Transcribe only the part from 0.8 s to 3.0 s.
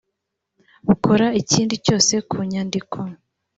bukora ikindi cyose ku nyandiko